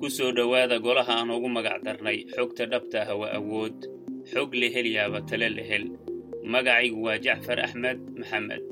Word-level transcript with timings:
ku 0.00 0.08
soo 0.08 0.32
dhowaada 0.32 0.80
golaha 0.80 1.12
aan 1.20 1.30
ugu 1.36 1.48
magac 1.52 1.84
darnay. 1.84 2.24
Xogta 2.32 2.64
dhabta 2.72 3.04
ah 3.04 3.16
waa 3.20 3.36
awood. 3.38 3.76
Xog 4.32 4.50
la 4.60 4.68
helyaaba 4.74 5.20
tale 5.28 5.48
la 5.56 5.62
hel. 5.70 5.84
Magacaygu 6.52 7.00
waa 7.06 7.20
jacfar 7.24 7.60
axmed 7.60 8.00
maxamed. 8.18 8.64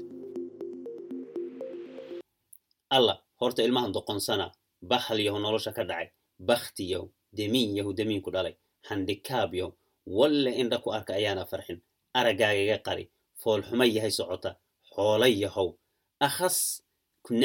Alla 2.97 3.15
horta 3.41 3.61
ilmahan 3.63 3.93
doqonsana. 3.93 4.47
Bakhal 4.81 5.21
yahu 5.21 5.39
nolosha 5.45 5.77
ka 5.77 5.85
dhacay. 5.85 6.09
Bakhti 6.41 6.85
yahu 6.93 7.13
demiin 7.37 7.77
yahu 7.77 7.93
demiinku 7.93 8.33
dhalay. 8.33 8.57
Handikaab 8.89 9.53
yahu 9.61 9.71
walle 10.19 10.51
indha 10.57 10.81
ku 10.81 10.97
arka 10.97 11.13
ayaana 11.21 11.45
farxin. 11.45 11.79
Araggaagiga 12.19 12.81
qari. 12.87 13.05
Foolxuma 13.37 13.85
yahay 13.85 14.13
socota. 14.19 14.57
Xoolo 14.95 15.29
yahow. 15.29 15.77
Akhas 16.27 16.81
ku 17.21 17.37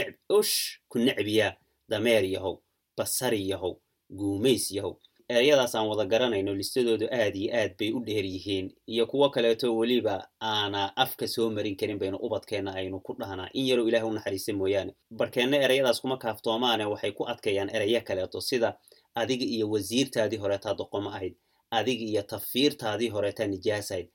ku 0.91 0.97
necbiyaa. 0.99 1.59
Dameer 1.91 2.23
yahow 2.23 2.63
basari 2.97 3.49
yahow 3.49 3.75
guumays 4.09 4.71
yahow. 4.71 4.95
Ereyadaas 5.29 5.75
aan 5.75 5.87
wada 5.87 6.05
garanayno 6.05 6.53
listadoodu 6.53 7.07
aad 7.11 7.35
iyo 7.35 7.51
aad 7.55 7.73
bay 7.79 7.91
u 7.91 7.99
dheer 8.05 8.25
yihiin 8.25 8.67
iyo 8.87 9.05
kuwo 9.07 9.29
kaleeto 9.29 9.75
weliba 9.77 10.27
aana 10.41 10.97
afka 10.97 11.27
soo 11.27 11.49
marin 11.49 11.75
karin 11.75 11.99
baynu 11.99 12.17
ubadkeenna 12.17 12.73
aynu 12.75 12.99
ku 12.99 13.13
dhahnaa. 13.19 13.49
In 13.53 13.65
yaroo 13.67 13.87
ilaah 13.87 14.05
u 14.07 14.11
naxariista 14.13 14.53
mooyaane. 14.53 14.93
Barkeenna 15.11 15.57
ereyadaas 15.57 16.01
kuma 16.01 16.17
kaaftoomaane 16.17 16.85
waxay 16.85 17.11
ku 17.11 17.23
adkayaan 17.27 17.69
ereyo 17.75 18.01
kaleeto 18.01 18.41
sida 18.41 18.77
adiga 19.15 19.45
iyo 19.45 19.69
wasiirtaadii 19.69 20.37
horeetaa 20.43 20.73
doqomo 20.73 21.09
ahayd 21.09 21.35
adiga 21.71 22.03
iyo 22.11 22.21
tafiirtaadii 22.21 23.09
horeetaa 23.09 23.47
nijaasahayd 23.47 24.07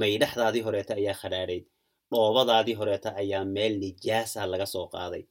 maydhaxdaadii 0.00 0.60
horeeta 0.66 0.94
ayaa 0.94 1.14
khadhaadhayd 1.20 1.64
dhoobadaadii 2.12 2.74
horeeta 2.74 3.14
ayaa 3.16 3.44
meel 3.44 3.74
nijaasa 3.78 4.46
laga 4.46 4.66
soo 4.66 4.86
qaaday 4.94 5.22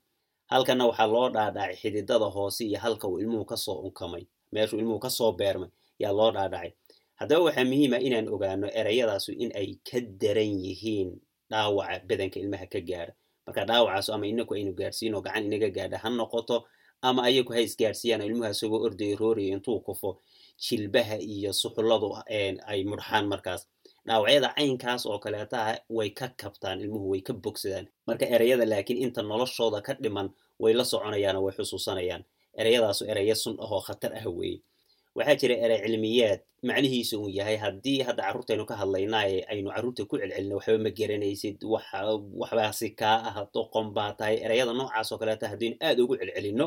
halkanna 0.52 0.86
waxaa 0.90 1.08
loo 1.14 1.30
dhaadhacay 1.36 1.76
xididada 1.82 2.26
hoose 2.36 2.64
iyo 2.66 2.80
halka 2.80 3.08
uu 3.08 3.20
ilmuhu 3.20 3.46
ka 3.46 3.58
soo 3.58 3.77
unkamay 3.88 4.24
meeshuu 4.54 4.80
ilmuhu 4.80 5.00
ka 5.00 5.10
soo 5.10 5.32
beermay 5.32 5.70
yaa 6.00 6.12
loo 6.12 6.32
dhaadhacay. 6.32 6.72
Haddaba 7.20 7.41
waxaa 7.48 7.66
muhiima 7.70 7.98
inaan 8.08 8.27
ogaano 8.35 8.68
ereyadaasu 8.80 9.32
in 9.44 9.52
ay 9.55 9.70
ka 9.88 9.98
daran 10.22 10.52
yihiin 10.66 11.10
dhaawaca 11.52 12.05
badanka 12.08 12.38
ilmaha 12.40 12.66
ka 12.74 12.80
gaadha. 12.90 13.13
Marka 13.48 13.62
dhaawacaasu 13.70 14.10
ama 14.13 14.26
inaku 14.27 14.54
aynu 14.55 14.74
gaadhsiino 14.80 15.22
gacan 15.26 15.44
inaga 15.48 15.70
gaadha 15.77 15.98
ha 16.04 16.10
noqoto 16.10 16.57
ama 17.02 17.24
ayagu 17.28 17.52
ha 17.54 17.60
isgaadhsiiyaan 17.60 18.22
ilmuha 18.28 18.50
isagoo 18.55 18.80
ordayo 18.88 19.16
rooraya 19.22 19.54
intuu 19.55 19.80
kufo 19.80 20.22
jilbaha 20.66 21.18
iyo 21.20 21.52
suxulladu 21.54 22.10
ay 22.72 22.84
mudxaan 22.90 23.26
markaas 23.28 23.68
dhaawacyada 24.07 24.49
caynkaas 24.57 25.04
oo 25.05 25.20
kaleetaha 25.23 25.73
way 25.98 26.09
ka 26.20 26.27
kabtaan 26.41 26.82
ilmuhu 26.84 27.09
way 27.15 27.21
ka 27.27 27.34
bogsadaan. 27.34 27.87
Marka 28.07 28.26
ereyada 28.35 28.65
laakiin 28.71 28.99
inta 29.05 29.21
noloshooda 29.23 29.79
ka 29.87 29.93
dhiman 30.04 30.27
way 30.60 30.73
la 30.73 30.84
soconayaan 30.84 31.35
oo 31.40 31.43
way 31.48 31.55
xusuusanayaan. 31.57 32.23
Ereyadaasu 32.60 33.04
ereyo 33.12 33.35
sun 33.35 33.55
ah 33.63 33.71
oo 33.71 33.82
khatar 33.87 34.12
ah 34.20 34.27
weeye. 34.37 34.60
Waxaa 35.15 35.35
jira 35.40 35.55
erey 35.65 35.79
cilmiyaad 35.85 36.40
macnihiisu 36.68 37.15
uu 37.21 37.29
yahay 37.37 37.57
haddii 37.63 38.01
hadda 38.07 38.23
carruurtaynu 38.27 38.65
ka 38.70 38.76
hadlaynaaye 38.82 39.45
aynu 39.51 39.70
carruurta 39.76 40.05
ku 40.10 40.15
celcelino 40.21 40.55
waxba 40.60 40.77
ma 40.85 40.90
garanaysid. 40.99 41.57
Waxbaasi 42.41 42.88
kaa 42.99 43.17
ah 43.29 43.35
doqon 43.54 43.93
tahay. 44.17 44.35
Ereyada 44.45 44.73
noocaas 44.73 45.12
oo 45.12 45.17
kaleeta 45.21 45.48
haddaynu 45.51 45.76
aad 45.82 45.98
ugu 46.04 46.15
celcelinno 46.21 46.65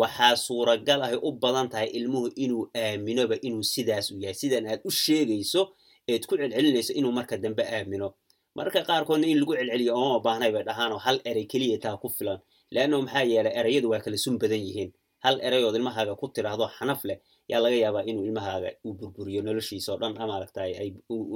waxaa 0.00 0.36
suuragal 0.36 1.00
ahay 1.02 1.18
u 1.22 1.30
badan 1.42 1.68
tahay 1.72 1.88
ilmuhu 1.98 2.28
inuu 2.44 2.64
aaminoba 2.74 3.36
inuu 3.46 3.62
sidaas 3.62 4.10
u 4.10 4.18
yahay. 4.20 4.34
Sidan 4.34 4.66
aad 4.66 4.80
u 4.84 4.90
sheegayso 4.90 5.62
eed 6.08 6.22
ku 6.26 6.36
celcelinayso 6.38 6.92
inuu 6.94 7.12
marka 7.12 7.36
dambe 7.36 7.62
aamino. 7.66 8.14
Marka 8.54 8.80
qaarkoodna 8.88 9.26
in 9.26 9.38
lagu 9.42 9.54
celceliyo 9.58 9.92
ooma 9.98 10.18
baahnay 10.26 10.50
bay 10.54 10.62
dhahaanoo 10.68 10.98
hal 11.06 11.18
erey 11.30 11.46
keliya 11.50 11.78
taa 11.82 11.96
ku 12.02 12.08
filan. 12.08 12.38
Leanno 12.74 13.02
maxaa 13.02 13.24
yeelay 13.30 13.54
ereyadu 13.60 13.90
waa 13.90 14.00
kala 14.04 14.16
sun 14.24 14.38
badan 14.38 14.62
yihiin. 14.66 14.90
Hal 15.24 15.40
ereyood 15.42 15.74
ilmahaaga 15.76 16.14
ku 16.20 16.26
tiraahdo 16.34 16.66
xanaf 16.78 17.02
leh 17.08 17.18
yaa 17.50 17.60
laga 17.64 17.76
yaabaa 17.84 18.04
inuu 18.10 18.24
ilmahaaga 18.28 18.70
uu 18.86 18.94
burburiyo 18.98 19.42
noloshiisa 19.42 19.92
oo 19.92 19.98
dhan 20.00 20.14
maaragtay 20.14 20.70
ay 20.82 20.88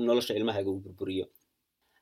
nolosha 0.08 0.34
ilmahaaga 0.38 0.70
uu 0.70 0.80
burburiyo. 0.84 1.24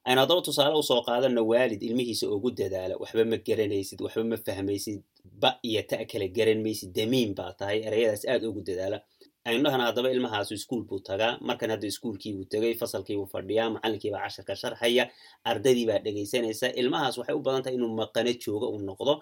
Aynu 0.05 0.21
haddaba 0.21 0.41
tusaale 0.47 0.77
u 0.77 0.83
soo 0.83 1.01
qaadano 1.09 1.41
waalid 1.51 1.81
ilmihiisa 1.83 2.29
ugu 2.29 2.51
dadaala. 2.53 2.95
Waxba 3.01 3.25
ma 3.25 3.37
garanaysid 3.47 3.99
waxba 4.05 4.25
ma 4.31 4.37
fahmaysid 4.37 5.01
ba 5.25 5.51
iyo 5.65 5.83
ta 5.89 5.97
kala 6.11 6.29
garan 6.37 6.61
maysid 6.63 6.93
damiin 6.97 7.33
baa 7.39 7.53
tahay 7.59 7.79
ereyadaas 7.89 8.25
aad 8.29 8.45
ugu 8.45 8.61
dadaala 8.69 8.99
aynu 9.49 9.63
dhahana 9.65 9.85
haddaba 9.89 10.09
ilmahaasu 10.15 10.53
iskuul 10.59 10.85
buu 10.89 11.01
tagaa. 11.09 11.33
Markan 11.49 11.71
hadda 11.73 11.87
iskuulkiibuu 11.93 12.45
tegay 12.53 12.75
fasalkiibuu 12.81 13.27
fadhiyaa 13.35 13.71
macalinkiibaa 13.75 14.23
casharka 14.25 14.55
sharxaya 14.63 15.05
ardadiibaa 15.51 15.99
dhegaysanaysa. 16.05 16.67
Ilmahaas 16.81 17.15
waxay 17.19 17.35
u 17.35 17.43
badan 17.47 17.63
tahay 17.65 17.77
inuu 17.79 17.93
maqano 18.01 18.33
joogo 18.43 18.67
uu 18.75 18.81
noqdo. 18.89 19.15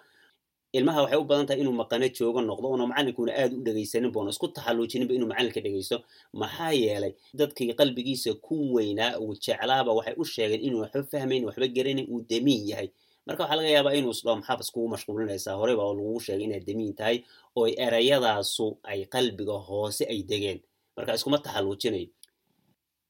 Ilmaha 0.79 1.01
waxay 1.05 1.19
u 1.19 1.25
badan 1.31 1.47
tahay 1.49 1.61
inuu 1.63 1.73
maqano 1.83 2.07
joogo 2.17 2.41
noqdo 2.51 2.67
una 2.75 2.85
macalinkuna 2.91 3.33
aad 3.43 3.53
u 3.55 3.61
dhegaysanin 3.67 4.11
boona 4.15 4.31
isku 4.35 4.47
taxalluujininba 4.57 5.13
inuu 5.17 5.29
macalinka 5.33 5.61
dhegaysto. 5.65 5.97
Maxaa 6.41 6.73
yeelay 6.83 7.13
dadkii 7.39 7.73
qalbigiisa 7.81 8.31
ku 8.47 8.55
weynaa 8.77 9.13
uu 9.23 9.35
jeclaaba 9.45 9.91
waxay 9.99 10.15
u 10.21 10.25
sheegeen 10.33 10.61
inuu 10.67 10.81
waxba 10.85 11.03
fahmayn 11.13 11.43
waxba 11.49 11.67
garanin 11.77 12.07
uu 12.13 12.21
damiin 12.31 12.63
yahay 12.71 12.89
marka 13.27 13.43
waxaa 13.43 13.57
laga 13.59 13.69
yaabaa 13.77 13.95
inuu 13.99 14.11
isdhao 14.17 14.37
maxaad 14.41 14.61
iskugu 14.65 14.89
mashquulinaysaa 14.95 15.55
horey 15.61 15.77
baa 15.81 15.89
lagugu 15.99 16.21
sheegay 16.27 16.45
inaad 16.47 16.65
damiin 16.69 16.95
tahay 16.99 17.17
oo 17.59 17.67
ereyadaasu 17.87 18.67
ay 18.91 19.01
qalbiga 19.15 19.57
hoose 19.69 20.05
ay 20.13 20.21
degeen. 20.31 20.61
Marka 20.97 21.15
iskuma 21.19 21.39
taxalluujinayo 21.45 22.09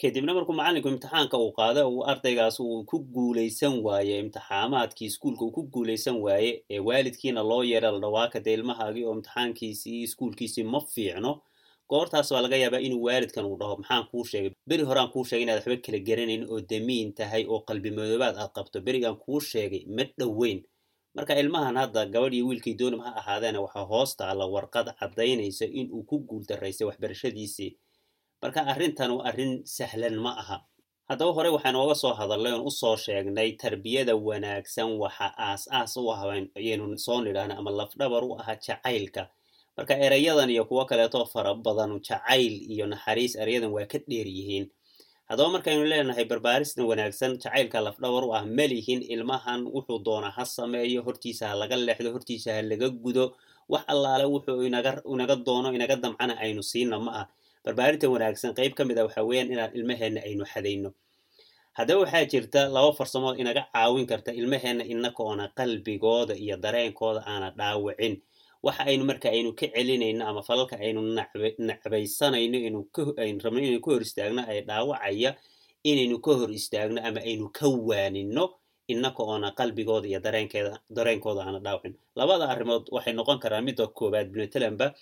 kadibna 0.01 0.33
markuu 0.37 0.53
macallinku 0.59 0.89
imtixaanka 0.93 1.37
uu 1.43 1.53
qaado 1.59 1.81
uu 1.95 2.03
ardaygaas 2.13 2.57
uu 2.61 2.85
ku 2.91 2.97
guulaysan 3.15 3.75
waaye 3.87 4.19
imtixaamaadkii 4.25 5.07
iskuulka 5.11 5.43
uu 5.45 5.51
ku 5.57 5.63
guulaysan 5.75 6.17
waaye 6.25 6.51
ee 6.71 6.81
waalidkiina 6.89 7.43
loo 7.51 7.63
yeera 7.71 7.91
la 7.95 7.99
dhawaaka 8.05 8.41
dee 8.45 8.55
ilmahaagii 8.59 9.05
oo 9.09 9.15
imtixaankiisii 9.19 10.03
iskuulkiisii 10.07 10.65
ma 10.73 10.81
fiicno 10.95 11.33
goortaas 11.91 12.29
baa 12.33 12.43
laga 12.45 12.57
yaabaa 12.63 12.83
inuu 12.87 13.03
waalidkan 13.07 13.45
uu 13.51 13.57
dhaho 13.61 13.75
maxaan 13.81 14.05
kuu 14.11 14.25
sheegay. 14.31 14.51
Beri 14.69 14.83
horaan 14.89 15.09
kuu 15.15 15.25
sheegay 15.29 15.43
inaad 15.47 15.59
waxba 15.63 15.77
kala 15.87 15.99
garanayn 16.09 16.43
oo 16.53 16.59
damiin 16.71 17.09
tahay 17.19 17.43
oo 17.53 17.61
qalbi 17.69 17.91
madoobaad 17.97 18.37
aad 18.43 18.53
qabto. 18.57 18.81
Berigaan 18.87 19.17
kuu 19.25 19.41
sheegay 19.51 19.83
ma 19.97 20.03
dhoweyn. 20.19 20.59
Marka 21.17 21.33
ilmahan 21.43 21.77
hadda 21.81 22.07
gabadh 22.13 22.35
iyo 22.37 22.47
wiilkii 22.49 22.75
doonib 22.81 23.01
ha 23.07 23.11
ahaadeena 23.21 23.61
waxaa 23.65 23.85
hoos 23.93 24.11
taalla 24.21 24.45
warqad 24.55 24.89
caddaynaysa 25.01 25.65
inuu 25.81 26.03
ku 26.09 26.17
guuldaraystay 26.29 26.87
waxbarashadiisii. 26.89 27.71
Marka 28.43 28.61
arrintan 28.73 29.11
arrin 29.29 29.53
sahlan 29.77 30.17
ma 30.25 30.33
aha. 30.43 30.57
Haddaba 31.09 31.33
hore 31.37 31.49
waxaan 31.57 31.77
ooga 31.83 31.95
soo 31.95 32.13
hadalnay 32.19 32.53
oon 32.53 32.67
u 32.67 32.71
soo 32.71 32.97
sheegnay 33.05 33.51
tarbiyada 33.63 34.15
wanaagsan 34.27 34.91
waxa 35.03 35.27
aas-aas 35.49 35.97
u 35.97 36.11
ah 36.13 36.21
ayaynu 36.61 36.99
soo 37.07 37.19
nidhaahna 37.25 37.55
ama 37.61 37.71
lafdhabar 37.71 38.23
u 38.25 38.35
aha 38.41 38.55
jacaylka 38.67 39.23
marka 39.77 39.95
ereyadan 40.07 40.51
iyo 40.51 40.65
kuwo 40.69 40.85
kaleetoo 40.91 41.25
fara 41.33 41.55
badan 41.55 42.01
jacayl 42.01 42.55
iyo 42.73 42.87
naxariis 42.87 43.37
ereyadan 43.37 43.71
waa 43.77 43.87
ka 43.93 43.99
dheer 44.09 44.27
yihiin. 44.27 44.67
Haddaba 45.29 45.49
markaynu 45.59 45.85
leenahay 45.91 46.25
barbaaristan 46.25 46.85
wanaagsan 46.91 47.33
jacaylka 47.43 47.79
lafdhabar 47.87 48.25
u 48.25 48.31
ah 48.39 48.45
malihin 48.59 49.03
ilmahan 49.15 49.67
wuxuu 49.75 49.99
doona 50.07 50.31
ha 50.37 50.45
sameeyo 50.45 51.03
hortiisa 51.07 51.49
ha 51.51 51.55
laga 51.61 51.77
leexdo 51.77 52.11
hortiisa 52.15 52.55
ha 52.57 52.63
laga 52.63 52.89
gudo. 53.05 53.35
Wax 53.69 53.83
allaale 53.93 54.25
wuxuu 54.25 54.63
inaga 54.63 55.37
doono 55.47 55.69
inaga 55.75 55.97
damcana 55.97 56.35
aynu 56.45 56.63
siina 56.63 56.99
ma 57.03 57.11
ah 57.21 57.27
barbaarinta 57.65 58.07
wanaagsan 58.09 58.55
qayb 58.59 58.73
ka 58.79 58.85
mid 58.89 58.99
a 58.99 59.03
waxaa 59.07 59.25
weeyaan 59.29 59.51
inaan 59.53 59.71
ilmaheenna 59.79 60.21
aynu 60.29 60.45
xadayno. 60.53 60.91
Haddaba 61.77 62.01
waxaa 62.07 62.25
jirta 62.31 62.61
laba 62.71 62.93
farsamood 62.99 63.37
inaga 63.43 63.63
caawin 63.75 64.07
karta 64.07 64.31
ilmaheenna 64.41 64.85
inaka 64.87 65.21
oona 65.27 65.45
qalbigooda 65.59 66.35
iyo 66.45 66.57
dareenkooda 66.57 67.21
aana 67.27 67.51
dhaawicin 67.59 68.15
waxa 68.67 68.83
aynu 68.91 69.05
marka 69.11 69.29
aynu 69.35 69.51
ka 69.59 69.67
celinayno 69.75 70.23
ama 70.31 70.43
falalka 70.49 70.77
aynu 70.85 71.01
nacbaysanayno 71.69 72.57
aynu 73.23 73.39
rabno 73.45 73.59
inaynu 73.61 73.81
ka 73.85 73.91
hor 73.93 74.03
istaagno 74.03 74.43
ay 74.51 74.61
dhaawacaya 74.69 75.31
inaynu 75.91 76.17
ka 76.25 76.33
hor 76.39 76.51
istaagno 76.51 77.01
ama 77.09 77.21
aynu 77.21 77.47
ka 77.59 77.67
waanino 77.89 78.45
inaka 78.93 79.23
oona 79.23 79.51
qalbigooda 79.59 80.07
iyo 80.09 80.21
dareenkooda 80.91 81.41
aana 81.47 81.59
dhaawicin 81.65 81.95
labada 82.19 82.45
arrimood 82.53 82.85
waxay 82.95 83.13
noqon 83.19 83.39
karaan 83.43 83.65
midda 83.65 83.87
koowaad 83.99 84.29
binatalanba 84.33 84.95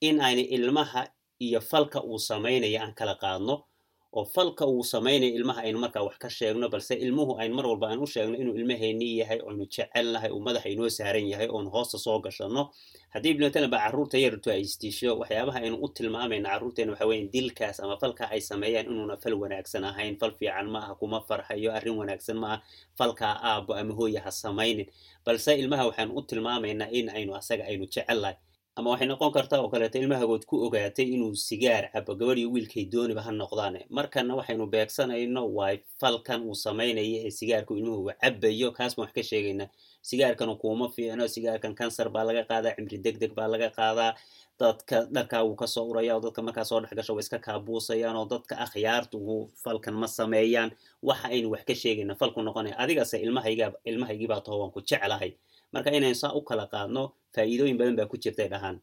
in 0.00 0.20
ayna 0.20 0.42
ilmaha 0.56 1.02
iyo 1.46 1.60
falka 1.60 1.98
uu 2.04 2.18
samaynayo 2.18 2.78
aan 2.82 2.94
kala 2.94 3.14
qaadno 3.22 3.54
oo 4.18 4.24
falka 4.34 4.64
uu 4.72 4.84
samaynayo 4.92 5.32
ilmaha 5.38 5.60
aynu 5.66 5.78
markaa 5.84 6.02
wax 6.06 6.16
ka 6.22 6.28
sheegno 6.30 6.66
balse 6.68 6.94
ilmuhu 7.04 7.32
aynu 7.40 7.54
mar 7.58 7.66
walba 7.70 7.86
aan 7.90 7.98
u 7.98 8.06
sheegno 8.06 8.36
inuu 8.42 8.54
ilmaheennii 8.60 9.12
yahay 9.20 9.40
oonu 9.46 9.64
jecelnahay 9.74 10.30
uu 10.36 10.40
madaxa 10.46 10.68
inoo 10.74 10.88
saaran 10.98 11.26
yahay 11.32 11.48
oonu 11.54 11.68
hoosta 11.74 11.98
soo 12.04 12.18
gashanno. 12.24 12.62
Haddii 13.14 13.30
ibnatalanba 13.34 13.78
carruurta 13.84 14.16
yartu 14.24 14.48
ay 14.54 14.60
istisho 14.68 15.10
waxyaabaha 15.20 15.58
aynu 15.64 15.76
u 15.84 15.88
tilmaamayna 15.96 16.48
carruurteena 16.52 16.92
waxa 16.92 17.06
weyan 17.10 17.28
dilkaas 17.34 17.80
ama 17.84 17.96
falka 18.02 18.24
ay 18.34 18.40
sameeyaan 18.50 18.86
inuuna 18.92 19.16
fal 19.22 19.34
wanaagsan 19.42 19.84
ahayn. 19.90 20.14
Fal 20.20 20.32
fiican 20.38 20.66
ma 20.74 20.78
aha 20.84 20.94
kuma 21.00 21.18
farxayo 21.28 21.70
arrin 21.78 21.96
wanaagsan 22.00 22.36
ma 22.42 22.48
aha 22.52 22.62
falkaa 22.98 23.34
aabbo 23.50 23.72
ama 23.80 23.94
hooya 23.98 24.20
ha 24.24 24.30
samaynin. 24.30 24.86
Balse 25.24 25.50
ilmaha 25.62 25.84
waxaanu 25.88 26.12
u 26.18 26.22
tilmaamaynaa 26.28 26.88
in 26.98 27.06
aynu 27.16 27.32
asaga 27.40 27.64
aynu 27.70 27.84
jecelnahay 27.94 28.36
ama 28.78 28.88
waxay 28.92 29.06
noqon 29.10 29.32
kartaa 29.36 29.60
oo 29.62 29.68
kaleeto 29.72 29.98
ilmahagood 30.00 30.44
ku 30.50 30.56
ogaatay 30.66 31.04
inuu 31.14 31.34
sigaar 31.48 31.84
cabo 31.92 32.12
gabadh 32.20 32.38
iyo 32.40 32.48
wiilkay 32.54 32.84
dooniba 32.92 33.20
ha 33.26 33.30
noqdaane. 33.40 33.80
Markana 33.96 34.32
waxaynu 34.38 34.64
beegsanayno 34.72 35.42
waa 35.56 35.76
falkan 36.00 36.40
uu 36.48 36.54
samaynayo 36.64 37.18
ee 37.26 37.30
sigaarku 37.38 37.72
ilmuhu 37.80 38.10
cabayo 38.22 38.68
kaas 38.78 38.92
baan 38.96 39.04
wax 39.06 39.12
ka 39.16 39.22
sheegaynaa 39.30 39.68
sigaarkana 40.08 40.54
kuuma 40.62 40.86
fiicno 40.94 41.24
sigaarkan 41.34 41.74
kansar 41.80 42.08
baa 42.14 42.24
laga 42.28 42.42
qaadaa 42.50 42.72
cimri 42.76 42.96
deg 43.04 43.16
deg 43.22 43.32
baa 43.38 43.48
laga 43.52 43.68
qaadaa. 43.78 44.12
Dadka 44.60 44.96
dharkaa 45.14 45.42
wuu 45.46 45.56
ka 45.60 45.66
soo 45.66 45.84
uraya 45.90 46.14
oo 46.16 46.20
dadka 46.24 46.40
markaa 46.46 46.64
soo 46.64 46.80
dhex 46.80 46.92
gasho 46.98 47.12
way 47.16 47.20
iska 47.24 47.38
kaabuusayaan 47.46 48.16
oo 48.20 48.24
dadka 48.32 48.54
akhyaartugu 48.64 49.36
falkan 49.64 49.94
ma 50.00 50.06
sameeyaan. 50.18 50.70
Waxa 51.08 51.28
aynu 51.34 51.48
wax 51.52 51.62
ka 51.68 51.74
sheegayna 51.82 52.14
falku 52.20 52.40
noqonaya 52.46 52.74
adigase 52.82 53.16
ilmahaygiibaa 53.86 54.40
taho 54.44 54.56
waan 54.64 54.72
ku 54.72 54.80
jeclahay 54.80 55.32
marka 55.72 55.90
inaynu 55.96 56.14
saa 56.22 56.32
u 56.38 56.40
kala 56.48 56.64
qaadno 56.72 57.02
faa'iidooyin 57.34 57.76
badan 57.80 57.96
baa 57.98 58.06
ku 58.12 58.16
jirtay 58.22 58.48
dhahaan. 58.52 58.76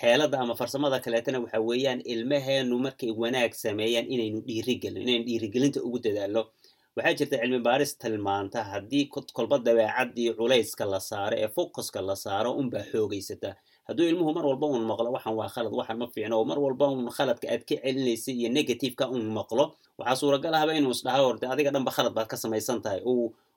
Xeelada 0.00 0.36
ama 0.42 0.54
farsamada 0.60 0.98
kaleetana 1.04 1.38
waxa 1.44 1.58
weeyaan 1.68 2.00
ilmaheenu 2.12 2.74
markay 2.86 3.10
wanaag 3.22 3.52
sameeyaan 3.64 4.06
inaynu 4.14 4.38
dhiirigelin 4.48 5.02
inaynu 5.04 5.24
dhiirigelinta 5.28 5.80
ugu 5.86 5.98
dadaalno. 6.04 6.42
Waxaa 6.96 7.14
jirta 7.18 7.36
cilmi 7.42 7.58
baaris 7.66 7.92
tilmaanta 8.02 8.60
haddii 8.70 9.04
kolba 9.36 9.56
dabeecadii 9.66 10.28
culayska 10.38 10.84
la 10.92 11.00
saaro 11.00 11.36
ee 11.42 11.48
focuska 11.56 12.00
la 12.08 12.16
saaro 12.24 12.50
unbaa 12.60 12.84
xoogaysata 12.92 13.50
hadduu 13.88 14.06
ilmuhu 14.10 14.30
mar 14.36 14.44
walba 14.50 14.66
un 14.76 14.82
maqlo 14.90 15.08
waxan 15.16 15.34
waa 15.40 15.48
khalad 15.54 15.72
waxan 15.80 15.98
ma 16.00 16.06
fiicno. 16.14 16.34
Oo 16.38 16.44
mar 16.50 16.58
walba 16.64 16.84
un 16.94 17.06
khaladka 17.16 17.46
aad 17.54 17.62
ka 17.68 17.74
celinaysa 17.82 18.30
iyo 18.38 18.48
negativeka 18.56 19.04
un 19.14 19.22
maqlo 19.38 19.64
waxaa 19.98 20.16
suuragal 20.20 20.54
ahba 20.54 20.72
inuu 20.78 20.90
isdhaho 20.96 21.22
horde 21.28 21.44
adiga 21.52 21.70
dhanba 21.74 21.90
khalad 21.96 22.12
baad 22.16 22.28
ka 22.32 22.36
samaysan 22.42 22.78
tahay 22.84 23.00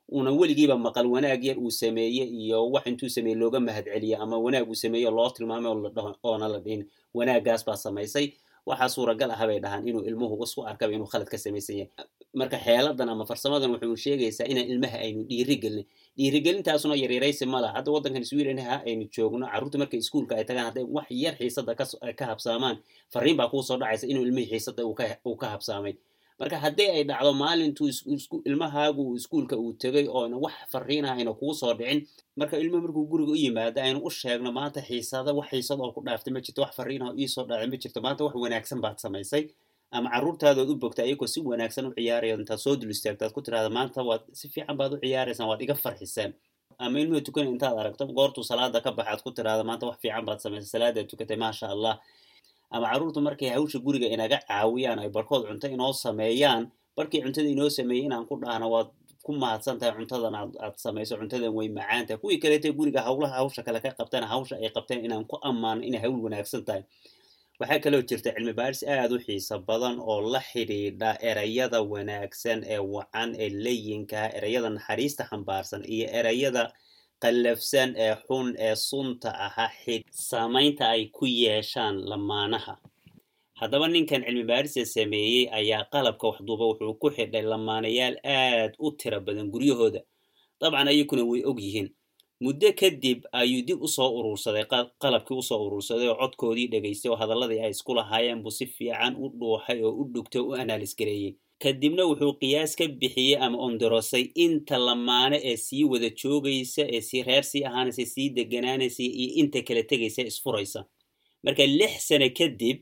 una 0.09 0.31
weligiiba 0.31 0.77
maqal 0.77 1.07
wanaag 1.07 1.43
yar 1.43 1.57
uu 1.57 1.71
sameeye 1.71 2.23
iyo 2.27 2.69
wax 2.71 2.85
intuu 2.87 3.09
sameeye 3.09 3.35
looga 3.35 3.59
mahad 3.59 3.85
celiye 3.85 4.15
ama 4.15 4.37
wanaag 4.37 4.69
uu 4.69 4.75
sameeye 4.75 5.09
loo 5.11 5.29
tilmaamay 5.29 5.71
oona 6.23 6.47
la 6.47 6.59
dhihin. 6.59 6.85
Wanaaggaas 7.13 7.65
baa 7.65 7.75
samaysay. 7.77 8.33
Waxaa 8.65 8.89
suuragal 8.89 9.31
ah 9.31 9.43
bay 9.47 9.59
dhahaan 9.59 9.87
inuu 9.87 10.03
ilmuhu 10.07 10.43
isku 10.43 10.63
arkaba 10.67 10.93
inuu 10.95 11.07
khalad 11.11 11.27
ka 11.27 11.37
samaysan 11.37 11.75
yahay. 11.77 11.91
Marka 12.33 12.57
xeeladan 12.65 13.09
ama 13.09 13.25
farsamadan 13.25 13.71
wuxuu 13.75 13.95
sheegaysaa 13.95 14.47
inaan 14.47 14.67
ilmaha 14.71 14.97
aynu 15.03 15.23
dhiirigelin. 15.29 15.85
Dhiirigelintaasuna 16.17 16.95
yaryaraysi 16.95 17.45
mala 17.45 17.67
hadda 17.75 17.91
waddankan 17.91 18.23
sweden 18.25 18.59
ha 18.63 18.79
aynu 18.87 19.05
joogno. 19.15 19.45
Carruurta 19.51 19.77
markay 19.77 19.99
iskuulka 19.99 20.35
ay 20.39 20.45
tagaan 20.47 20.65
hadday 20.71 20.85
wax 20.95 21.07
yar 21.11 21.35
xiisada 21.39 21.75
ka 22.19 22.25
habsaamaan 22.31 22.77
fariin 23.13 23.37
baa 23.37 23.49
kuusoo 23.51 23.77
dhacaysa 23.77 24.07
inuu 24.07 24.23
ilmihii 24.27 24.49
xiisada 24.51 24.85
uu 24.87 25.35
ka 25.41 25.47
habsaamay 25.53 25.93
marka 26.39 26.57
haddii 26.63 26.89
ay 26.95 27.03
dhacdo 27.09 27.31
maalintuu 27.43 27.89
ilmahaagu 28.49 29.03
iskuulka 29.19 29.55
uu 29.63 29.73
tegay 29.83 30.05
oona 30.17 30.37
wax 30.45 30.53
fariinaha 30.73 31.13
ayna 31.19 31.33
kuu 31.39 31.53
soo 31.53 31.73
dhicin 31.79 31.99
marka 32.39 32.55
ilmuhu 32.63 32.81
markuu 32.85 33.05
guriga 33.11 33.31
u 33.31 33.35
yimaado 33.43 33.79
aynu 33.81 33.99
u 34.07 34.09
sheegno 34.09 34.51
maanta 34.57 34.81
xiisada 34.87 35.31
wax 35.39 35.47
xiisad 35.51 35.79
oo 35.85 35.91
ku 35.95 36.01
dhaaftay 36.05 36.33
ma 36.35 36.39
jirto 36.45 36.61
wax 36.65 36.73
fariinaha 36.79 37.11
iisoo 37.21 37.43
dhacay 37.49 37.67
ma 37.71 37.77
jirto 37.83 37.99
maanta 38.05 38.21
wax 38.25 38.35
wanaagsan 38.43 38.79
baad 38.85 38.97
samaysay? 39.05 39.43
Ama 39.97 40.09
carruurtaadood 40.13 40.69
u 40.69 40.75
bogta 40.83 41.01
ayagoo 41.05 41.27
si 41.33 41.39
wanaagsan 41.49 41.85
u 41.85 41.91
ciyaaraya 41.97 42.35
intaad 42.41 42.59
soo 42.65 42.75
dul 42.75 42.89
istaagtaad 42.95 43.31
ku 43.35 43.41
tiraada 43.45 43.69
maanta 43.69 44.01
waad 44.09 44.23
si 44.39 44.45
fiican 44.53 44.77
baad 44.79 44.91
u 44.93 44.97
ciyaaraysaan 45.03 45.47
waad 45.49 45.61
iga 45.61 45.75
farxiseen 45.83 46.33
ama 46.83 46.97
ilmuhu 46.99 47.21
tukanay 47.27 47.51
intaad 47.53 47.77
aragto 47.81 48.03
goortuu 48.17 48.43
salaada 48.43 48.81
ka 48.85 48.91
baxaad 48.97 49.21
ku 49.25 49.29
tiraada 49.37 49.63
maanta 49.69 49.85
wax 49.89 49.97
fiican 50.01 50.25
baad 50.27 50.39
samaysay 50.45 50.69
salaadaad 50.75 51.07
tukatay 51.11 51.37
maasha 51.43 51.65
allah 51.75 51.95
ama 52.75 52.85
carruurtu 52.91 53.19
markay 53.27 53.49
hawsha 53.55 53.77
guriga 53.85 54.07
inaga 54.15 54.37
caawiyaan 54.49 54.99
ay 55.03 55.09
barkood 55.15 55.43
cunto 55.49 55.67
inoo 55.75 55.93
sameeyaan 56.05 56.63
barkii 56.97 57.21
cuntada 57.25 57.49
inoo 57.55 57.69
sameeyey 57.77 58.05
inaan 58.07 58.25
ku 58.29 58.35
dhahno 58.43 58.67
waad 58.73 58.89
ku 59.25 59.31
mahadsan 59.41 59.77
tahay 59.79 59.93
cuntadan 59.97 60.35
aad 60.35 60.75
samayso 60.85 61.13
cuntadan 61.21 61.51
way 61.57 61.67
macaan 61.77 62.03
tahay. 62.07 62.19
Kuwii 62.21 62.39
kaleete 62.43 62.69
guriga 62.77 63.01
hawlaha 63.07 63.35
hawsha 63.39 63.61
kale 63.67 63.79
ka 63.85 63.89
qabteen 63.99 64.25
hawsha 64.31 64.55
ay 64.63 64.69
qabteen 64.75 64.99
inaan 65.07 65.23
ku 65.31 65.35
ammaano 65.49 65.81
inay 65.87 66.01
hawl 66.03 66.19
wanaagsan 66.25 66.63
tahay. 66.67 66.83
Waxaa 67.59 67.79
kaloo 67.85 68.01
jirta 68.09 68.29
cilmi 68.35 68.53
baaris 68.59 68.81
aada 68.83 69.13
u 69.15 69.19
xiiso 69.25 69.55
badan 69.69 69.95
oo 70.11 70.19
la 70.33 70.41
xidhiidha 70.49 71.09
erayada 71.29 71.79
wanaagsan 71.93 72.59
ee 72.73 72.81
wacan 72.95 73.29
ee 73.43 73.49
layinka 73.65 74.21
erayada 74.37 74.69
naxariista 74.75 75.23
xambaarsan 75.29 75.81
iyo 75.95 76.07
erayada 76.19 76.63
qallafsan 77.23 77.89
ee 78.05 78.15
xun 78.27 78.47
ee 78.67 78.75
sunta 78.75 79.29
aha 79.45 79.67
xid 79.83 80.03
saamaynta 80.29 80.85
ay 80.95 81.03
ku 81.17 81.25
yeeshaan 81.25 81.95
lamaanaha. 82.09 82.73
Haddaba 83.59 83.87
ninkan 83.87 84.23
cilmi 84.25 84.43
baarisa 84.49 84.85
sameeyey 84.85 85.47
ayaa 85.59 85.83
qalabka 85.93 86.25
waxduuba 86.29 86.65
wuxuu 86.71 86.93
ku 87.01 87.07
xidhay 87.15 87.41
lamaanayaal 87.51 88.15
aad 88.23 88.71
u 88.79 88.91
tira 88.99 89.19
badan 89.19 89.47
guryahooda. 89.53 90.01
Dabcan 90.61 90.87
ayakuna 90.91 91.23
way 91.31 91.41
og 91.49 91.59
yihiin. 91.65 91.89
Muddo 92.43 92.69
kadib 92.79 93.19
ayuu 93.31 93.61
dib 93.67 93.79
u 93.81 93.87
soo 93.87 94.09
urursaday 94.19 94.65
qalabkii 95.01 95.37
u 95.37 95.43
soo 95.49 95.59
urursaday 95.67 96.07
oo 96.11 96.15
codkoodii 96.21 96.67
dhegaystay 96.71 97.11
oo 97.11 97.15
hadalladii 97.21 97.61
ay 97.65 97.71
isku 97.71 97.93
lahaayeen 97.95 98.41
buu 98.43 98.51
si 98.51 98.65
fiican 98.65 99.15
u 99.15 99.29
dhuuxay 99.39 99.79
oo 99.83 99.91
u 100.01 100.03
dhugtay 100.13 100.41
o 100.41 100.45
u 100.49 100.53
analis 100.63 100.95
gareeyey 100.99 101.31
kadibna 101.61 102.03
wuxuu 102.09 102.33
qiyaas 102.41 102.75
ka 102.75 102.87
bixiyey 102.87 103.37
ama 103.45 103.57
ondorosay 103.67 104.23
inta 104.35 104.77
lamaane 104.77 105.37
ee 105.43 105.57
sii 105.57 105.83
wada 105.83 106.09
joogaysa 106.09 106.83
ee 106.95 107.01
si 107.01 107.23
reer 107.23 107.43
sii 107.43 107.63
ahaanaysa 107.65 108.05
sii 108.05 108.29
deganaanaysa 108.29 109.03
iyo 109.03 109.29
inta 109.41 109.61
kala 109.67 109.83
tegaysa 109.83 110.21
isfuraysa. 110.21 110.85
Marka 111.43 111.65
lix 111.65 112.07
sane 112.07 112.29
kadib 112.29 112.77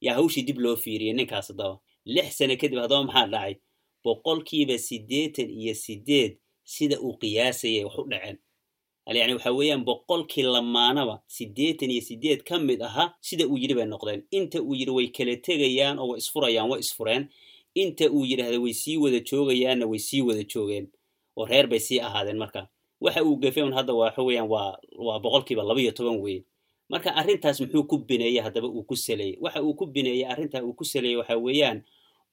yaa 0.00 0.14
hawshii 0.14 0.42
dib 0.42 0.58
loo 0.58 0.76
fiiriyey 0.76 1.12
ninkaas 1.14 1.48
haddaba. 1.48 1.78
Lix 2.04 2.36
sane 2.38 2.56
kadib 2.56 2.78
haddaba 2.78 3.04
maxaa 3.04 3.26
dhacay? 3.26 3.54
Boqolkiiba 4.04 4.78
siddeetan 4.78 5.50
iyo 5.50 5.74
siddeed 5.74 6.32
sida 6.64 7.00
uu 7.00 7.16
qiyaasayay 7.20 7.84
wax 7.84 7.98
u 7.98 8.04
dhaceen. 8.10 8.38
Yani 9.06 9.32
waxa 9.34 9.52
weeyaan 9.52 9.84
boqolkii 9.84 10.42
lamaanaba 10.42 11.22
siddeetan 11.26 11.90
iyo 11.90 12.00
siddeed 12.02 12.40
ka 12.48 12.58
mid 12.58 12.80
ahaa 12.82 13.14
sida 13.20 13.44
uu 13.46 13.58
yidhi 13.58 13.74
bay 13.74 13.86
noqdeen. 13.86 14.22
Inta 14.30 14.58
uu 14.62 14.74
yidhi 14.74 14.90
way 14.90 15.08
kala 15.08 15.36
tegayaan 15.36 15.98
oo 15.98 16.08
way 16.10 16.18
isfurayaan 16.18 16.70
way 16.70 16.80
isfureen 16.80 17.28
inta 17.74 18.10
uu 18.10 18.24
yidhaahda 18.24 18.60
way 18.60 18.72
sii 18.74 18.96
wada 18.96 19.20
joogayaanna 19.20 19.86
way 19.86 19.98
sii 19.98 20.20
wada 20.22 20.42
joogeen 20.44 20.86
oo 21.36 21.46
reer 21.46 21.66
bay 21.66 21.78
sii 21.80 22.00
ahaadeen 22.00 22.38
marka. 22.38 22.68
Waxa 23.00 23.24
uu 23.24 23.36
gafay 23.36 23.62
un 23.62 23.72
hadda 23.72 23.94
waxa 23.94 24.22
weeyaan 24.22 24.48
waa 24.48 24.76
waa 24.98 25.18
boqolkiiba 25.18 25.62
laba 25.62 25.80
iyo 25.80 25.92
toban 25.92 26.20
weeye 26.20 26.44
marka 26.88 27.14
arrintaas 27.16 27.60
muxuu 27.60 27.84
ku 27.84 27.98
bineeyey 27.98 28.40
haddaba 28.42 28.68
uu 28.68 28.82
ku 28.84 28.96
saleeyey 28.96 29.36
waxa 29.40 29.62
uu 29.62 29.74
ku 29.74 29.86
bineeyey 29.86 30.24
arrintaa 30.26 30.62
uu 30.62 30.74
ku 30.74 30.84
saleeyey 30.84 31.16
waxa 31.16 31.36
weeyaan 31.36 31.82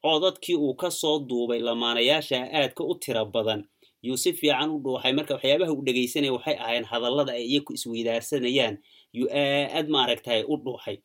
codadkii 0.03 0.55
uu 0.55 0.73
ka 0.75 0.91
soo 0.91 1.19
duubay 1.19 1.59
lamaanayaasha 1.59 2.51
aadka 2.53 2.83
u 2.83 2.95
tira 2.95 3.25
badan. 3.25 3.63
Yuu 4.01 4.17
si 4.17 4.33
fiican 4.33 4.69
u 4.69 4.79
dhuuxay 4.79 5.13
marka 5.13 5.33
waxyaabaha 5.33 5.71
uu 5.73 5.81
dhegaysanaya 5.83 6.33
waxay 6.33 6.55
ahayn 6.55 6.83
hadallada 6.83 7.31
ay 7.33 7.45
iyaku 7.51 7.73
isweydaarsanayaan. 7.73 8.77
Yuu 9.13 9.27
aad 9.31 9.87
maaragtay 9.89 10.43
u 10.47 10.55
dhuuxay 10.57 10.97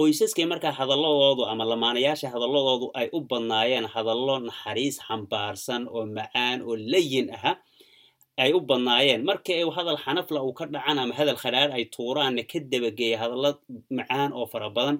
qoysaskay 0.00 0.46
markaa 0.52 0.72
hadalladoodu 0.78 1.42
ama 1.52 1.64
lamaanayaasha 1.70 2.28
hadalladoodu 2.34 2.86
ay 3.00 3.06
u 3.12 3.20
badnaayeen 3.30 3.84
hadallo 3.94 4.34
naxariis 4.48 4.96
xambaarsan 5.06 5.82
oo 5.96 6.02
macaan 6.16 6.58
oo 6.68 6.76
layin 6.92 7.28
aha 7.36 7.52
ay 8.44 8.52
u 8.56 8.60
badnaayeen. 8.70 9.20
Marka 9.28 9.52
u 9.66 9.70
hadal 9.76 9.98
xanafla 10.04 10.40
uu 10.46 10.52
ka 10.58 10.64
dhacan 10.74 10.98
ama 11.02 11.14
hadal 11.18 11.36
khadhaar 11.42 11.70
ay 11.76 11.84
tuuraanna 11.94 12.42
ka 12.50 12.58
dabageeya 12.72 13.16
hadallo 13.22 13.50
macaan 13.98 14.30
oo 14.38 14.46
fara 14.52 14.68
badan 14.76 14.96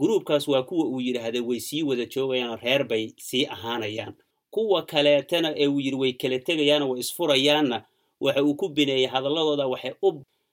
gruubkaas 0.00 0.44
waa 0.52 0.62
kuwa 0.68 0.84
uu 0.92 1.00
yidhaahda 1.06 1.40
way 1.48 1.60
sii 1.68 1.82
wada 1.88 2.04
joogayaan 2.14 2.50
oo 2.52 2.58
reer 2.64 2.82
bay 2.90 3.04
sii 3.28 3.44
ahaanayaan. 3.54 4.14
Kuwa 4.54 4.82
kaleetana 4.92 5.48
ee 5.62 5.66
uu 5.68 5.80
yidhi 5.84 5.96
way 6.02 6.12
kala 6.12 6.38
tegayaanoo 6.48 6.90
way 6.92 7.00
isfurayaanna 7.04 7.78
waxa 8.24 8.42
uu 8.44 8.54
ku 8.60 8.68
bineeyey 8.76 9.06
hadalladooda 9.14 9.66
waxay 9.72 9.94
u 10.02 10.08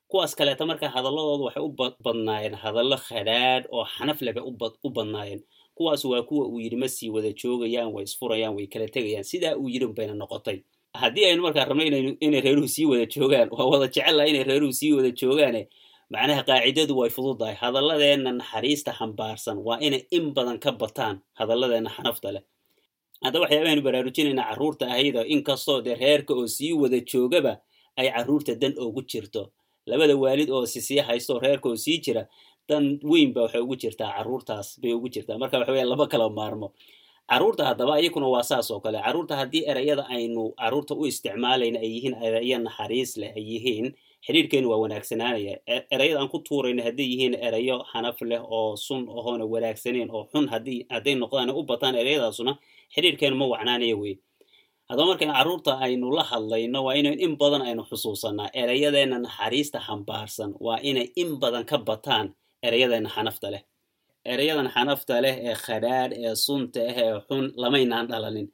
kuwaas 0.10 0.34
kaleeta 0.40 0.66
markaa 0.70 0.90
hadalladooda 0.96 1.44
waxay 1.48 1.64
u 1.64 1.72
badnaayeen 2.06 2.56
hadallo 2.64 2.98
khadhaadh 3.08 3.66
oo 3.76 3.86
xanafle 3.96 4.32
bay 4.36 4.44
u 4.84 4.90
badnaayeen. 4.98 5.42
Kuwaas 5.78 6.04
waa 6.06 6.22
kuwa 6.30 6.46
uu 6.52 6.60
yidhi 6.60 6.76
ma 6.76 6.88
sii 6.88 7.10
wada 7.16 7.32
joogayaan 7.42 7.90
way 7.94 8.04
isfurayaan 8.04 8.56
way 8.58 8.68
kala 8.68 8.88
tegayaan. 8.96 9.24
Sidaa 9.32 9.56
uu 9.56 9.70
yidhi 9.70 9.88
bayna 9.98 10.14
noqotay. 10.22 10.58
Haddii 11.02 11.26
aynu 11.26 11.42
markaa 11.46 11.66
rabno 11.70 11.84
inay 12.26 12.42
reeruhu 12.46 12.68
sii 12.68 12.86
wada 12.86 13.06
joogaan 13.06 13.48
waa 13.52 13.66
wada 13.72 13.88
jecella 13.88 14.24
inay 14.32 14.44
reeruhu 14.44 14.74
sii 14.80 14.92
wada 14.94 15.12
joogaane. 15.12 15.62
Macnaha 16.10 16.44
qaacidadu 16.50 16.94
way 17.00 17.10
fududahay. 17.10 17.56
Hadalladeenna 17.62 18.32
naxariista 18.32 18.92
xambaarsan 19.00 19.58
waa 19.68 19.78
inay 19.88 20.02
in 20.12 20.34
badan 20.36 20.60
ka 20.64 20.72
bataan 20.72 21.16
hadalladeenna 21.40 21.90
xanafta 21.96 22.32
leh. 22.36 22.44
Haddaba 23.24 23.44
waxyaabahaanu 23.46 23.82
baraarujinaynaa 23.88 24.46
carruurta 24.50 24.86
ahayda 24.92 25.22
inkastoo 25.34 25.82
dee 25.86 25.96
reerka 25.96 26.34
oo 26.34 26.48
sii 26.48 26.74
wada 26.82 27.00
joogaba 27.12 27.54
ay 28.00 28.08
carruurta 28.16 28.56
dan 28.62 28.74
ugu 28.86 29.02
jirto 29.12 29.42
labada 29.92 30.16
waalid 30.24 30.50
oo 30.56 30.66
si 30.66 30.80
sii 30.88 31.02
haysto 31.08 31.40
reerka 31.44 31.68
oo 31.70 31.76
sii 31.86 31.98
jira 32.06 32.24
dan 32.70 33.00
weyn 33.12 33.34
ba 33.36 33.42
waxay 33.46 33.62
ugu 33.66 33.76
jirtaa 33.82 34.12
carruurtaas 34.18 34.68
bay 34.82 34.94
ugu 34.98 35.10
jirtaa. 35.14 35.38
Marka 35.42 35.58
waxa 35.60 35.72
weya 35.76 35.86
lama 35.92 36.06
kala 36.08 36.30
maarmo. 36.30 36.68
Carruurta 37.30 37.64
haddaba 37.70 38.00
iyakuna 38.02 38.28
waa 38.34 38.44
saas 38.50 38.68
oo 38.72 38.80
kale. 38.80 38.98
Carruurta 39.06 39.36
haddii 39.40 39.64
erayada 39.72 40.04
aynu 40.16 40.44
carruurta 40.62 40.94
u 40.96 41.06
isticmaalayna 41.10 41.80
ay 41.80 41.90
yihiin 41.96 42.16
erayo 42.28 42.58
naxariis 42.66 43.12
leh 43.22 43.32
ay 43.38 43.44
yihiin 43.52 43.88
xidhiirkeenu 44.26 44.68
waa 44.72 44.80
wanaagsanaanaya 44.84 45.54
erayada 45.96 46.20
aan 46.22 46.30
ku 46.34 46.40
tuurayna 46.48 46.82
hadday 46.88 47.06
yihiin 47.14 47.36
erayo 47.48 47.76
xanaf 47.92 48.18
leh 48.32 48.42
oo 48.58 48.76
sun 48.86 49.02
ahoona 49.20 49.46
wanaagsaneen 49.54 50.10
oo 50.16 50.24
xun 50.34 50.46
haddii 50.54 50.80
hadday 50.94 51.16
noqdaan 51.22 51.50
u 51.50 51.62
bataan 51.72 51.96
erayadaasuna 52.02 52.54
xidhiirkeenu 52.96 53.36
ma 53.42 53.46
wacnaanaya 53.54 53.96
wey 54.02 54.14
haddaba 54.90 55.08
markaan 55.12 55.34
carruurta 55.38 55.72
aynu 55.86 56.08
la 56.18 56.24
hadlayno 56.32 56.80
waa 56.86 56.96
inayn 57.00 57.20
in 57.26 57.34
badan 57.42 57.62
aynu 57.68 57.84
xusuusanaa 57.90 58.50
erayadeenna 58.62 59.18
naxariista 59.26 59.80
xambaarsan 59.88 60.52
waa 60.66 60.80
inay 60.90 61.08
in 61.22 61.30
badan 61.42 61.66
ka 61.70 61.78
bataan 61.90 62.26
erayadeenna 62.68 63.10
xanafta 63.16 63.48
leh. 63.54 63.64
Erayadan 64.34 64.68
xanafta 64.76 65.16
leh 65.24 65.36
ee 65.50 65.56
khadhaadh 65.66 66.14
ee 66.26 66.36
sunta 66.46 66.80
ah 66.90 66.96
ee 67.04 67.14
xun 67.28 67.46
lamaynaan 67.62 68.06
dhalanin 68.12 68.48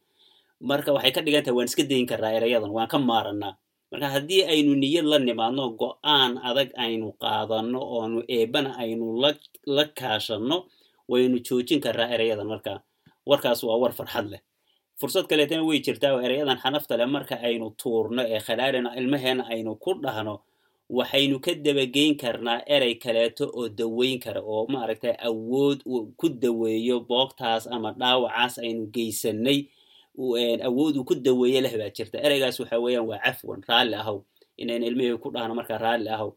marka 0.69 0.89
waxay 0.95 1.11
ka 1.15 1.21
dhigan 1.25 1.43
tahay 1.45 1.55
waan 1.57 1.67
iska 1.71 1.83
dayin 1.89 2.07
karnaa 2.11 2.31
erayadan 2.37 2.71
waan 2.77 2.87
ka 2.93 2.97
maaranaa 3.09 3.53
marka 3.91 4.07
haddii 4.15 4.41
aynu 4.53 4.71
niyad 4.83 5.05
la 5.11 5.17
nimaadno 5.27 5.63
go'aan 5.81 6.31
adag 6.49 6.69
aynu 6.85 7.07
qaadanno 7.23 7.79
oonu 7.95 8.19
eebana 8.35 8.69
aynu 8.83 9.05
la 9.75 9.83
kaashanno 9.99 10.57
waynu 11.11 11.37
joojin 11.47 11.79
karraa 11.85 12.09
ereyadan 12.15 12.47
marka 12.53 12.73
warkaas 13.29 13.59
waa 13.67 13.77
war 13.81 13.93
farxad 13.99 14.25
leh 14.33 14.41
fursad 14.99 15.25
kaleetana 15.29 15.63
way 15.69 15.79
jirtaa 15.85 16.13
oo 16.15 16.21
ereyadan 16.27 16.57
xanafta 16.63 16.97
leh 16.99 17.07
marka 17.15 17.35
aynu 17.47 17.67
tuurno 17.81 18.21
ee 18.33 18.39
khadhaadhina 18.47 18.89
ilmaheena 18.99 19.43
aynu 19.53 19.71
ku 19.83 19.91
dhahno 20.03 20.35
waxaynu 20.97 21.37
ka 21.45 21.51
dabageyn 21.65 22.13
karnaa 22.21 22.59
erey 22.75 22.95
kaleeto 23.03 23.45
oo 23.59 23.65
daweyn 23.79 24.19
kara 24.23 24.41
oo 24.53 24.63
maaragtay 24.73 25.15
awood 25.29 25.79
ku 26.19 26.27
daweeyo 26.43 26.99
boogtaas 27.09 27.63
ama 27.75 27.89
dhaawacaas 28.01 28.53
aynu 28.65 28.83
geysanay 28.95 29.59
awood 30.67 30.95
uu 30.97 31.03
ku 31.09 31.15
daweeye 31.15 31.59
leh 31.65 31.73
baa 31.81 31.89
jirta. 31.97 32.17
Ereygaas 32.25 32.59
waxa 32.59 32.77
weeyaan 32.83 33.07
waa 33.09 33.19
cafwan 33.25 33.61
raalli 33.69 33.95
ahow. 33.95 34.17
Inaynu 34.57 34.85
ilmihii 34.89 35.17
ku 35.23 35.29
dhahno 35.35 35.53
markaa 35.59 35.77
raalli 35.77 36.09
ahow 36.09 36.31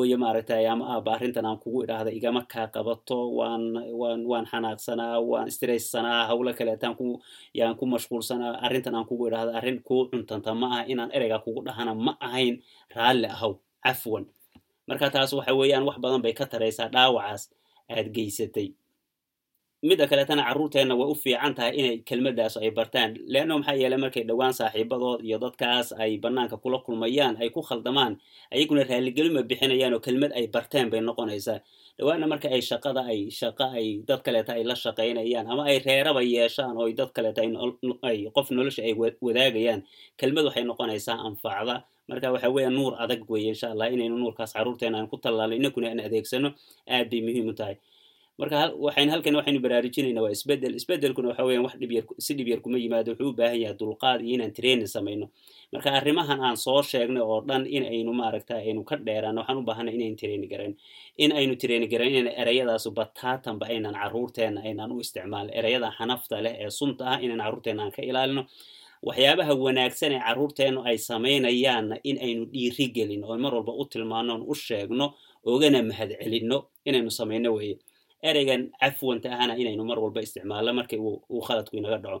hooye 0.00 0.16
maaragtay 0.22 0.64
ama 0.72 0.84
aaba 0.94 1.10
arrintan 1.16 1.44
aan 1.48 1.58
kugu 1.62 1.78
idhaahda 1.84 2.10
igama 2.18 2.42
kaa 2.52 2.66
qabato 2.74 3.18
waan 3.38 3.64
waan 4.00 4.20
waan 4.30 4.46
xanaaqsanaa 4.52 5.16
waan 5.30 5.48
stresssanaa 5.56 6.22
hawlo 6.28 6.50
kaleetaan 6.58 6.94
ku 7.00 7.06
yaan 7.58 7.76
ku 7.80 7.84
mashquulsanaa 7.92 8.52
arrintan 8.66 8.94
aan 8.98 9.06
kugu 9.10 9.24
idhaahda 9.28 9.52
arrin 9.58 9.78
kuu 9.88 10.02
cuntanta 10.10 10.50
ma 10.60 10.66
aha 10.72 10.82
inaan 10.92 11.10
ereygaa 11.16 11.40
kugu 11.44 11.60
dhahana 11.66 11.92
ma 12.06 12.12
ahayn 12.26 12.54
raalli 12.96 13.28
ahow 13.36 13.52
cafwan. 13.84 14.24
Marka 14.88 15.06
taas 15.14 15.30
waxa 15.38 15.52
weeyaan 15.60 15.84
wax 15.88 15.96
badan 16.04 16.22
bay 16.24 16.32
ka 16.38 16.44
taraysaa 16.52 16.88
dhaawacaas 16.94 17.42
aad 17.94 18.06
geysatay 18.16 18.68
midda 19.88 20.04
kaleetana 20.10 20.42
carruurteenna 20.44 20.94
way 21.00 21.08
u 21.08 21.14
fiican 21.22 21.54
tahay 21.56 21.72
inay 21.80 21.96
kelmaddaas 22.08 22.54
ay 22.60 22.70
bartaan. 22.78 23.10
Leanna 23.32 23.54
maxaa 23.58 23.76
yeeley 23.80 23.96
markay 24.04 24.24
dhowaan 24.28 24.52
saaxiibadood 24.58 25.20
iyo 25.24 25.38
dadkaas 25.44 25.88
ay 26.02 26.18
bannaanka 26.24 26.56
kula 26.62 26.78
kulmayaan 26.86 27.36
ay 27.40 27.48
ku 27.54 27.60
khaldamaan 27.68 28.12
ayaguna 28.54 28.84
raaligelima 28.90 29.40
bixinayaan 29.50 29.94
oo 29.96 30.00
kelmad 30.06 30.32
ay 30.36 30.46
barteen 30.54 30.90
bay 30.92 31.00
noqonaysaa 31.00 31.58
dhawaanna 31.98 32.26
marka 32.32 32.48
ay 32.52 32.60
shaqada 32.70 33.02
ay 33.12 33.20
shaqo 33.40 33.64
ay 33.78 33.86
dad 34.08 34.20
kaleeta 34.26 34.52
ay 34.58 34.64
la 34.68 34.74
shaqaynayaan 34.84 35.46
ama 35.52 35.62
ay 35.70 35.78
reeraba 35.86 36.20
yeeshaan 36.34 36.76
oo 36.76 36.88
dad 37.00 37.10
kaleeta 37.16 37.40
ay 38.08 38.18
qof 38.36 38.50
nolosha 38.56 38.82
ay 38.84 38.92
wadaagayaan 39.26 39.80
kelmad 40.20 40.44
waxay 40.48 40.64
noqonaysaa 40.70 41.16
anfacda. 41.28 41.76
Marka 42.10 42.28
waxa 42.34 42.48
weeya 42.54 42.70
nuur 42.74 42.92
adag 42.98 43.22
weeye 43.30 43.48
insha 43.54 43.70
allah 43.72 43.86
inaynu 43.94 44.16
nuurkaas 44.18 44.52
carruurteena 44.52 44.98
aan 44.98 45.06
ku 45.08 45.16
tallaalno 45.24 45.54
inakuna 45.60 45.88
aan 45.94 46.00
adeegsano 46.06 46.48
aad 46.94 47.06
bay 47.10 47.20
muhiim 47.26 47.48
u 47.48 47.54
tahay 47.54 47.76
marka 48.40 48.58
waxaynu 48.84 49.10
halkan 49.14 49.34
waxaynu 49.38 49.60
baraarujinaynaa 49.64 50.22
waa 50.24 50.32
isbeddel 50.36 50.74
isbedelkuna 50.80 51.28
waxa 51.30 51.44
weeyaan 51.48 51.64
wax 51.66 51.74
dhibyar 51.80 52.04
si 52.24 52.32
dhibyar 52.38 52.60
kuma 52.64 52.78
yimaado. 52.82 53.10
Wuxuu 53.12 53.30
u 53.32 53.36
baahan 53.40 53.60
yahay 53.62 53.76
dulqaad 53.80 54.20
iyo 54.26 54.34
inaan 54.36 54.52
training 54.58 54.88
samayno. 54.94 55.26
Marka 55.72 55.88
arrimahan 55.98 56.40
aan 56.46 56.56
soo 56.64 56.80
sheegnay 56.90 57.22
oo 57.22 57.40
dhan 57.48 57.62
in 57.76 57.84
aynu 57.92 58.12
maaragta 58.20 58.54
aynu 58.62 58.80
ka 58.88 58.96
dheeraano 59.06 59.40
waxaan 59.40 59.58
u 59.58 59.62
baahanay 59.68 59.94
inaynu 59.98 60.16
training 60.20 60.50
garayn 60.52 60.74
in 61.24 61.30
aynu 61.38 61.54
training 61.62 61.90
garayn 61.92 62.14
in 62.20 62.26
ereyadaas 62.42 62.84
bataatanba 62.98 63.64
aynan 63.72 63.94
carruurteena 64.00 64.60
aynaan 64.68 64.92
u 64.92 65.00
isticmaalin 65.04 65.52
ereyada 65.60 65.88
xanafta 65.98 66.36
leh 66.44 66.54
ee 66.64 66.70
sunta 66.78 67.02
ah 67.12 67.18
inaan 67.24 67.40
carruurteena 67.44 67.80
aan 67.84 67.92
ka 67.96 68.02
ilaalino. 68.10 68.42
Waxyaabaha 69.08 69.52
wanaagsan 69.64 70.12
ee 70.16 70.20
carruurteennu 70.26 70.80
ay 70.88 70.96
samaynayaanna 71.08 71.96
in 72.10 72.16
aynu 72.26 72.42
dhiiri 72.52 72.86
gelin 72.96 73.22
oo 73.28 73.36
mar 73.44 73.52
walba 73.56 73.72
u 73.72 73.84
tilmaano 73.92 74.30
on 74.36 74.42
u 74.48 74.54
sheegno 74.66 75.06
ogana 75.52 75.80
mahad 75.90 76.10
celinno 76.22 76.58
inaynu 76.88 77.10
samayno 77.20 77.50
weeye 77.56 77.76
ereygan 78.28 78.62
cafwanta 78.80 79.28
ahana 79.34 79.54
inaynu 79.62 79.84
mar 79.90 79.98
walba 80.04 80.20
isticmaalno 80.26 80.72
markii 80.78 80.98
uu 81.34 81.40
khaladku 81.46 81.74
inaga 81.80 81.98
dhaco. 82.04 82.20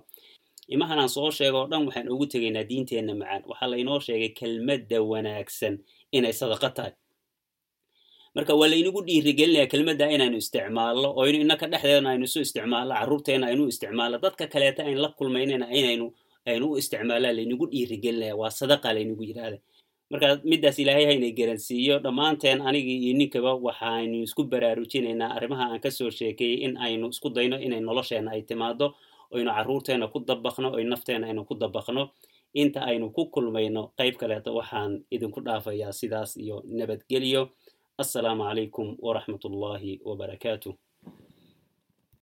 Imahan 0.74 0.98
aan 1.02 1.08
soo 1.16 1.30
sheego 1.36 1.58
o 1.64 1.66
dhan 1.70 1.82
waxaan 1.86 2.08
ugu 2.14 2.26
tegaynaa 2.32 2.64
diinteenna 2.70 3.14
macaan. 3.20 3.42
Waxaa 3.50 3.68
laynoo 3.72 3.98
sheegay 4.06 4.30
kelmadda 4.38 4.98
wanaagsan 5.10 5.74
inay 6.16 6.32
sadaqa 6.40 6.68
tahay. 6.76 6.92
Marka 8.34 8.52
waa 8.60 8.68
laynagu 8.72 9.00
dhiirigelinaya 9.06 9.66
kelmadda 9.72 10.06
inaynu 10.14 10.36
isticmaalno 10.42 11.08
oo 11.18 11.24
inu 11.30 11.38
inaka 11.46 11.66
dhexdeedna 11.72 12.08
aynu 12.14 12.24
isu 12.30 12.38
isticmaalno 12.46 12.92
carruurteena 12.98 13.44
aynu 13.50 13.64
isticmaalno 13.72 14.16
dadka 14.24 14.44
kaleeta 14.52 14.82
ayn 14.88 14.98
la 15.04 15.08
kulmaynayna 15.18 15.66
inaynu 15.78 16.06
aynu 16.50 16.64
u 16.72 16.76
isticmaalaa 16.80 17.32
laynagu 17.38 17.64
dhiirigelinaya 17.72 18.34
waa 18.40 18.50
sadaqa 18.60 18.88
laynagu 18.96 19.22
yidhaahda 19.28 19.58
marka 20.10 20.28
middaas 20.50 20.78
ilaahay 20.82 21.04
haynay 21.10 21.32
garansiiyo 21.38 21.98
dhammaanteen 22.04 22.60
anigii 22.68 22.98
iyo 23.06 23.14
ninkaba 23.18 23.52
waxaaynu 23.66 24.16
isku 24.26 24.42
baraarujinaynaa 24.52 25.30
arrimaha 25.36 25.64
aan 25.70 25.80
ka 25.84 25.90
soo 25.90 26.10
sheekeeyey 26.10 26.58
in 26.66 26.76
aynu 26.86 27.06
isku 27.14 27.28
dayno 27.36 27.56
inay 27.66 27.80
nolosheenna 27.80 28.30
ay 28.34 28.42
timaado 28.42 28.86
oynu 29.34 29.50
carruurteena 29.56 30.06
ku 30.12 30.18
dabaqno 30.28 30.68
oy 30.76 30.84
nafteena 30.84 31.26
aynu 31.30 31.44
ku 31.44 31.54
dabaqno. 31.54 32.02
Inta 32.54 32.80
aynu 32.90 33.06
ku 33.16 33.22
kulmayno 33.34 33.82
qayb 33.98 34.14
kaleeto 34.20 34.50
waxaan 34.58 34.92
idinku 35.14 35.40
dhaafayaa 35.46 35.92
sidaas 35.92 36.36
iyo 36.36 36.56
nabadgelyo. 36.78 37.42
Assalaamu 38.02 38.42
calaykum 38.48 38.96
waraxmat 39.06 39.44
ullaahi 39.44 40.00
wabarakaatuh 40.08 40.72